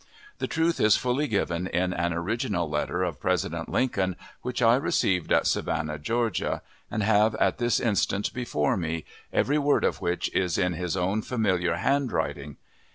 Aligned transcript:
The 0.39 0.47
truth 0.47 0.79
is 0.79 0.97
fully 0.97 1.27
given 1.27 1.67
in 1.67 1.93
an 1.93 2.11
original 2.11 2.67
letter 2.67 3.03
of 3.03 3.19
President 3.19 3.69
Lincoln, 3.69 4.15
which 4.41 4.59
I 4.59 4.75
received 4.75 5.31
at 5.31 5.45
Savannah, 5.45 5.99
Georgia, 5.99 6.63
and 6.89 7.03
have 7.03 7.35
at 7.35 7.59
this 7.59 7.79
instant 7.79 8.33
before 8.33 8.75
me, 8.75 9.05
every 9.31 9.59
word 9.59 9.83
of 9.83 10.01
which 10.01 10.33
is 10.33 10.57
in 10.57 10.73
his 10.73 10.97
own 10.97 11.21
familiar 11.21 11.75
handwriting. 11.75 12.57